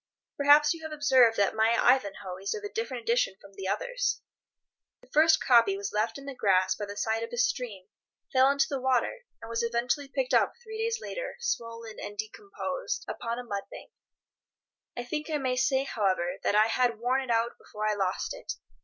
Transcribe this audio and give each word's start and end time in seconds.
Perhaps 0.35 0.73
you 0.73 0.81
have 0.81 0.91
observed 0.91 1.37
that 1.37 1.53
my 1.53 1.77
"Ivanhoe" 1.79 2.37
is 2.41 2.55
of 2.55 2.63
a 2.63 2.73
different 2.73 3.03
edition 3.03 3.35
from 3.39 3.53
the 3.53 3.67
others. 3.67 4.19
The 5.01 5.07
first 5.11 5.39
copy 5.39 5.77
was 5.77 5.93
left 5.93 6.17
in 6.17 6.25
the 6.25 6.33
grass 6.33 6.73
by 6.73 6.85
the 6.87 6.97
side 6.97 7.21
of 7.21 7.31
a 7.31 7.37
stream, 7.37 7.83
fell 8.33 8.49
into 8.49 8.65
the 8.67 8.81
water, 8.81 9.25
and 9.43 9.47
was 9.47 9.61
eventually 9.61 10.07
picked 10.07 10.33
up 10.33 10.53
three 10.63 10.79
days 10.79 10.99
later, 10.99 11.35
swollen 11.39 11.99
and 11.99 12.17
decomposed, 12.17 13.05
upon 13.07 13.37
a 13.37 13.43
mud 13.43 13.65
bank. 13.69 13.91
I 14.97 15.03
think 15.03 15.29
I 15.29 15.37
may 15.37 15.55
say, 15.55 15.83
however, 15.83 16.37
that 16.41 16.55
I 16.55 16.65
had 16.65 16.97
worn 16.97 17.21
it 17.21 17.29
out 17.29 17.59
before 17.59 17.87
I 17.87 17.93
lost 17.93 18.33
it. 18.33 18.53